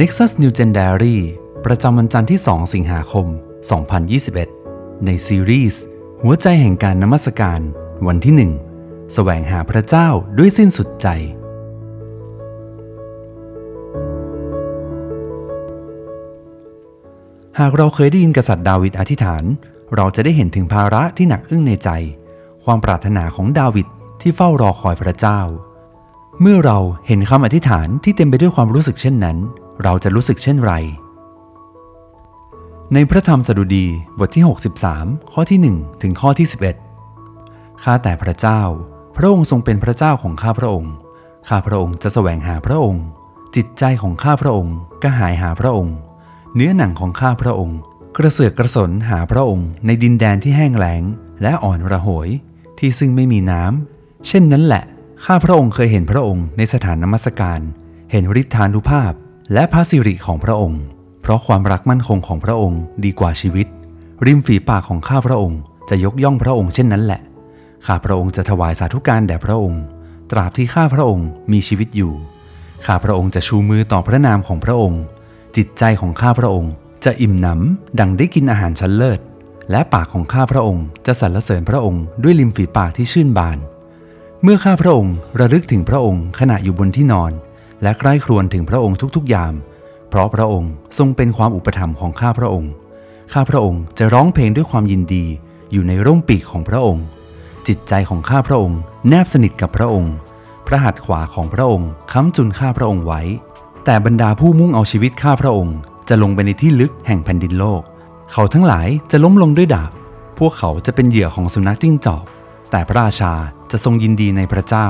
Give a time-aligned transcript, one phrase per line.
[0.00, 1.16] Nexus New Gen Diary
[1.66, 3.26] ประจำวันจันทร์ที่ 2 สิงหาคม
[4.16, 5.82] 2021 ในซีรีส์
[6.22, 7.60] หัวใจแห่งการนมัสการ
[8.06, 8.48] วันที่
[8.78, 11.06] 1 แสวงหาพระเจ้าด้วยสิ้นสุดใจ
[17.58, 19.44] หากเราเคยได้ยินกษัตริย์ดาวิดอธิษฐาน
[19.96, 21.90] เราจะได้เห็นถึงภาระที่หนักอึ้งในใจ
[22.64, 23.86] ความปรารถนาของดาวิด
[24.20, 25.40] ที่เฝ้ารอคอยพระเจ้า
[26.40, 29.38] เมื่อเราเห็นคำอธิษฐานที่เต็มไปด้วยความรู้สึกเช่นนั้น
[29.82, 30.72] เราจะรู้สึกเช่นไร
[32.94, 33.86] ในพระธรรมสดุดี
[34.18, 34.44] บทที่
[34.86, 36.46] 63 ข้อที่ 1 ถึงข้อที่
[37.14, 38.62] 11 ข้าแต่พระเจ้า
[39.16, 40.92] พระองค์ทรงเป็นพระเจ้าของข้าพระองค์
[41.48, 43.02] ข้าพระองค์จะแสวงหาพระองค์
[43.56, 45.96] จิตใจของข้าพระองค์ก็หายหาพระองค์
[46.54, 47.78] เนื้อหนังของข้าพระองค์
[48.16, 51.02] กระเสือกกระสนหาพระองค์ ในดินแดนที่แห้งแล้ง
[51.42, 52.28] และอ่อนระหย
[52.78, 54.84] ที่ซึ่งไม่มีน้ำเช่นนั้นแหละ
[55.24, 57.60] ข้าพระองค์เคยเห็นพระองค์ในสถานนมัสการ
[58.10, 59.12] เห็นฤทธานุภาพ
[59.52, 60.82] และพระสิริของพระองค์
[61.22, 63.66] เพราะความรักมั่นคงของพระองค์ดีกว่าชีวิต
[64.26, 67.20] ริมฝีปากของข้าพระองค์จะยกย่องพระองค์เช่นนั้นแหละ
[67.86, 69.82] ข้าพระองค์จะถวายสาธุการแด่พระองค์
[70.30, 72.12] ตราบที่ข้าพระองค์มีชีวิตอยู่
[72.86, 75.02] ข้าพระองค์จะชูมือต่อพระนามของพระองค์
[75.56, 76.72] จิตใจของข้าพระองค์
[77.04, 79.20] จะอิ่มหนำดังได้กินอาหารชั้นเลิศ
[79.70, 83.58] และปากของข้าพระองค์จะสรรเสริญพระองค์ด้วยริมฝีปากที่ชื่นบาน
[84.42, 87.32] เมื่อข้าพระองค์ระลึกถึงพระองค์ขณะอยู่บนที่นอน
[87.82, 89.54] และใกล้ครวญถึงพระองค์ทุกๆยาม
[90.08, 92.70] เพราะพระองค์ทรงเป็นความอุปถัมภ์ของข้าพระองค์
[93.32, 95.24] ข้าพระองค์จะร้องเพลงด้วยความยินดี
[95.72, 97.04] อยู่ในร่มปีกของพระองค์
[97.66, 100.12] จิตใจของข้าพระองค์ แนบสนิทกับพระองค์
[100.66, 103.22] พระหัตถ์ขวาของพระองค์ค้ำจุนข้าพระองค์ไว้
[103.84, 105.76] แต่บรรดาผู้มุ่งเอาชีวิตข้าพระองค์
[106.08, 107.82] จะลงไปในที่ลึกแห่งแผ่นดินโลก
[108.32, 109.90] เขาทั้งหลายจะล้มลงด้วยดาบ
[110.38, 112.24] พวกเขาจะเป็นเหยื่อของสุนัขจิ้งจอก
[112.70, 113.32] แต่พระราชา
[113.70, 114.88] จะทรงยินดีในพระเจ้า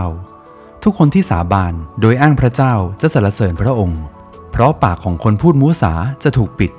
[0.89, 4.03] ทุกคนที่สาบานโดยอ้างพระเจ้าจะสรรเสริญพระองค์
[4.53, 5.93] เพราะปากของคนพูดมูสา
[6.25, 6.73] จะถูกปิด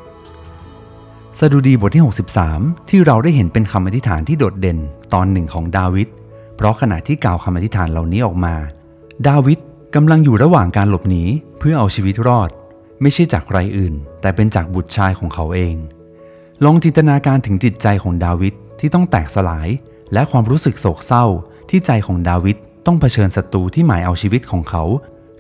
[1.40, 2.04] สดุดีบทที่
[2.46, 4.78] 63 ที่เราได้เห็นเป็นคำอธิษฐานที่โดดเด่น
[5.14, 6.08] ตอนหนึ่งของดาวิด
[6.56, 8.56] เพราะขณะที่กล่าวคำอธิษฐานเหล่านี้ออกมา
[9.28, 9.60] ดาวิด
[9.96, 11.24] กำลังอยู่ระหว่างการหลบหนี
[11.60, 12.50] เพื่อเอาชีวิตรอด
[13.02, 15.76] ไม่ใช่จากใครอื่น แต่เป็นจากบุตรชายของเขาเอง
[16.64, 19.70] ลองจินตนาการถึงจิตใจของดาวิดที่ต้องแตกสลาย
[20.14, 21.26] และความรู้สึกโศกเศร้า
[21.70, 22.58] ที่ใจของดาวิด
[22.88, 24.84] ต้องเผชิญศัตรูที่หมายเอาชีวิตของเขา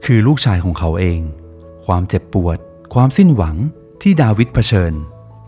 [0.06, 1.22] คือลูกชายของเขาเอง
[1.85, 2.58] ความเจ็บปวด
[2.94, 3.56] ความสิ้นหวัง
[4.02, 4.94] ที่ดาวิดเผชิญ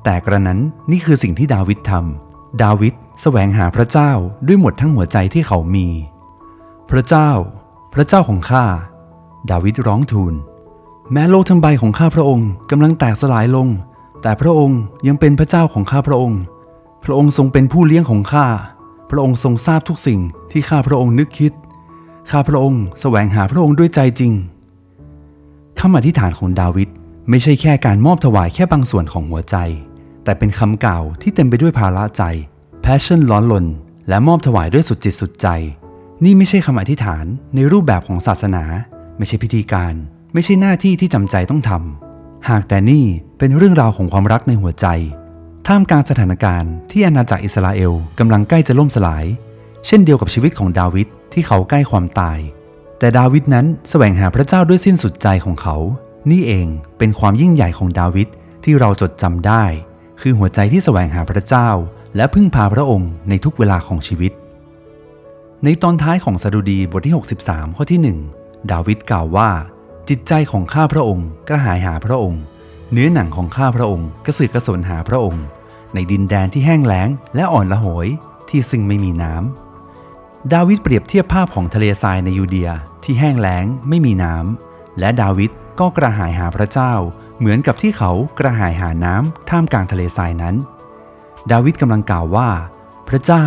[0.04, 0.60] แต่กระนั้น
[0.92, 4.12] นี่คือสิ่งที่ดาวิดทำดาวิดแสวงหาพระเจ้า
[4.48, 5.88] ด้วยหมดทั้งหัวใจที่เขามี
[6.90, 7.30] พระเจ้า
[7.94, 8.66] พระเจ้าของข้า
[9.52, 10.34] ดาวิดร้องทูล
[11.12, 13.68] แม้โลกทั้งใบของข้าพระองค์กำลังแตกสลายลง
[14.22, 16.42] แต่พระองค์ยังเป็นพระเจ้าของข้าพระองค์
[17.04, 18.48] พระองค์ทรงเป็นผู้เลี้ยงของข้า
[19.10, 20.20] พระองค์ทรงทราบทุกสิ่ง
[20.52, 21.54] ที่ข้าพระองค์นึกคิด
[22.30, 24.34] ข้าพระองค์แสวงหาพระองค์ด้วยใจจริง
[25.80, 26.90] คำอธิษฐานของดาวิด
[27.30, 29.56] ไม่ใช่แค่การมอบถวายแค่บางส่วนของหัวใจ
[30.24, 32.24] แต่เป็นคำกล่าวที่เต็มไปด้วยภาระใจ
[32.84, 33.66] passion ร้อนลน
[34.10, 35.48] และมอบถวายด้วยสุดจิตสุดใจ
[36.24, 37.26] นี่ไม่ใช่คำอธิษฐาน
[37.56, 38.64] ในรูปแบบของศาสนา
[39.18, 39.94] ไม่ใช่พิธีการ
[40.34, 43.04] ไม่ใช่หน้าที่ที่จำใจต้องทำหากแต่นี่
[43.40, 44.88] เป็นเรื่องราวของความรักในหัวใจ
[45.68, 49.26] ท่ามกลางสถานการณ์ที่อาณาจักรอิสราเอลกำลังใกล้จะล่มสลาย
[49.88, 52.40] เช่นเดียวกับชีวิตของดาวิดที่เขาใกล้ความตาย
[53.00, 55.78] แต่ดาวิดนั้นแสวงหาพระเจ้าด้วยสิ้นสุดใจของเขา
[56.32, 56.68] นี่เอง
[56.98, 58.28] เป็นความยิ่งใหญ่ของดาวิด
[58.64, 59.64] ที่เราจดจำได้
[60.22, 61.70] คือหัวใจที่แสวงหาพระเจ้า
[62.16, 64.32] และพึ่งพาพระองค์ในทุกเวลาของชีวิต
[65.64, 67.14] ในตอนท้ายของสดุดีบทที่
[67.46, 68.00] 63 ข้อที่
[68.36, 69.50] 1 ดาวิดกล่าวว่า
[70.10, 72.42] จิตใจของข้าพระองค์กระหายหาพระองค์
[72.92, 75.44] เนื้อหนังของข้าพระองค์กระสือกระสนหาพระองค์
[75.94, 78.08] ในดินแดนที่แห้งแล้งและอ่อนละหย
[78.50, 79.69] ที่ซึ่งไม่มีน้ำ
[80.54, 82.70] ดาวิดเปรียบเทียบภาพของทะเลทรายในยูเดีย
[83.04, 86.94] ที่แห้งแล้งไม่มีน้ำและดาวิดก็กระหายหาพระเจ้า
[87.38, 90.56] เหมือนกับที่เขากระหายหาน้ำท่ามกลางทะเลทรายนั้น
[91.52, 92.50] ดาวิดกำลังกล่าวว่า
[93.10, 93.46] พระเจ้า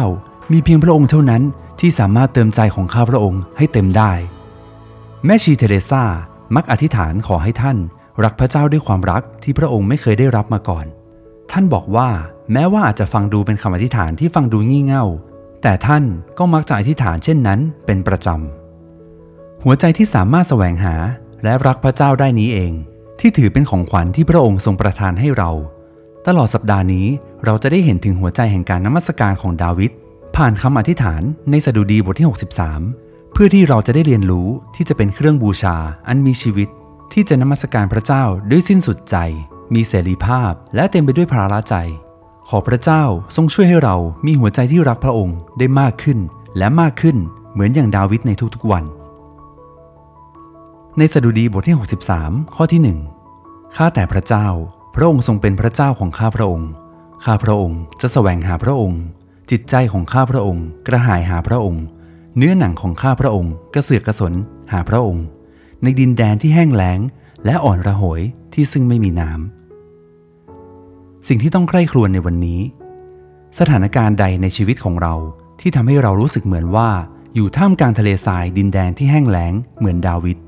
[0.53, 1.43] มีเพียงพระองค์เท่านั้น
[1.81, 4.13] ที่สามารถเติมใจของข้าพระองค์ให้เต็มได้
[5.25, 6.05] แม่ชีเทเรซา
[6.55, 7.79] มักอธิษฐานขอให้ท่าน
[8.25, 10.87] รักพระเจ้าด้วยความรักที่พระองค์ไม่เคยได้รับมาก่อน
[11.51, 12.09] ท่านบอกว่า
[12.53, 15.07] แม้ว่าอาจจะฟังดูเป็นคำอธิษฐานที่ฟังดูงี่เง่า
[15.63, 16.05] แต่ท่าน
[16.39, 20.95] ก็มักจะอธิษฐานเช่นนั้นเป็นประจำ หัวใจที่สามารถแสวงหา
[21.43, 22.73] และรักพระเจ้าได้นี้เอง
[23.21, 25.51] ที่ถือเป็นของขวัญที่พระองค์ทรงประทานให้เรา
[26.27, 27.07] ตลอดสัปดาห์นี้
[27.45, 29.91] เราจะได้เห็นถึงหัวใจแห่งการนมัสการของดาวิด
[30.37, 32.27] ผ่านคำอธิษฐานในสดุดีบทที่
[32.81, 35.77] 63 เพื่อที่เราจะได้เรียนรู้ที่จะเป็นเครื่องบูชา
[36.09, 36.69] อันมีชีวิต
[37.13, 39.17] ที่จะนมัสการพระเจ้าด้วยสิ้นสุดใจ
[39.75, 41.75] มีเสรีภาพและเต็มไปด้วยภาระใจ
[42.49, 43.03] ขอพระเจ้า
[43.37, 43.97] ทรงช่วยให้เรา
[44.27, 46.19] มีหัวใจที่รักพระองค์ได้มากขึ้น
[46.59, 47.17] และมากขึ้น
[47.53, 48.85] เหมือนอย่างดาวิดในทุกๆวัน
[50.99, 51.77] ในสดุดีบทที่
[52.15, 52.81] 63 ข้อที่
[53.77, 54.47] ข้าแต่พระเจ้า
[54.95, 56.69] พระองค์ทรงเป็นพระเจ้าของข้าพระองค์
[57.25, 59.01] ข้าพระองค์จะแสวงหาพระองค์
[59.51, 61.85] จิตใจของข้าพระองค์ กระหายหาพระองค์
[62.37, 64.33] เนื้อหนังของข้าพระองค์กระเสือกกระสน
[64.73, 65.25] หาพระองค์
[65.83, 66.99] ในดินแดนที่แห้งแล้ง
[67.45, 68.21] และอ่อนระหย
[68.55, 69.62] ที่ซึ่งไม่มีน้ำ
[71.29, 72.61] สิ่งที่ต้องใคร่ครวญในวันนี้
[73.59, 75.15] สถานการณ์ใดในชีวิตของเรา
[75.61, 76.91] ที่ทำให้เรารู้สึกเหมือนว่า
[77.35, 80.39] อยู่ท่ามกลางทะเลทรายดินแดนที่แห้งแล้งเหมือนดาวิด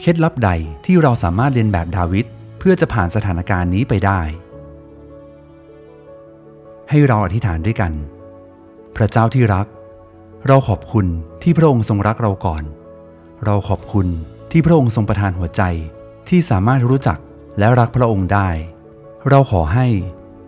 [0.00, 0.50] เคล็ดลับใด
[0.84, 2.26] ที่เราสามารถเรียนแบบดาวิด
[2.58, 4.20] เพื่อจะผ่านสถานการณ์นี้ไปได้
[6.90, 7.92] ให้เราอธิษฐานด้วยกัน
[8.96, 9.66] พระเจ้าที่รัก
[10.46, 11.06] เราขอบคุณ
[11.42, 12.64] ที่พระองค์ทรงรักเราก่อน
[13.44, 14.06] เราขอบคุณ
[14.50, 15.62] ที่พระองค์ทรงประทานหัวใจ
[16.28, 17.18] ที่สามารถรู้จัก
[17.58, 18.48] และรักพระองค์ได้
[19.26, 19.86] เราขอให้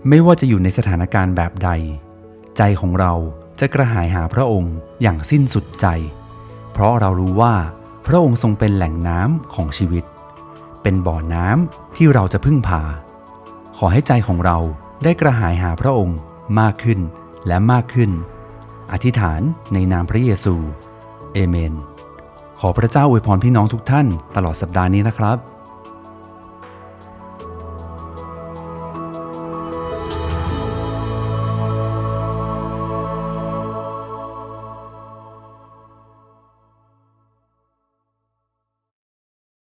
[0.09, 1.71] ไม่ว่าจะอยู่ในสถานการณ์แบบใด
[2.57, 3.13] ใจของเรา
[3.61, 5.87] จะกระหายหาพระองค์อย่างสิ้นสุดใจ
[6.73, 7.55] เพราะเรารู้ว่า
[8.07, 10.05] พระองค์ทรงเป็นแหล่งน้ำของชีวิต
[10.83, 12.83] เป็นบ่อน้ำที่เราจะพึ่งพา
[13.77, 14.59] ขอให้ใจของเรา
[15.05, 16.19] ได้กระหายหาพระองค์
[16.61, 17.01] มากขึ้น
[17.47, 18.11] และมากขึ้น
[18.93, 19.41] อธิษฐาน
[19.73, 20.55] ในนามพระเยซู
[21.33, 21.75] เอเมน
[22.61, 24.07] ขอพระเจ้าอวยพรพี่น้องทุกท่าน
[24.37, 25.37] ตลอดสัปดาห์นี้นะครับ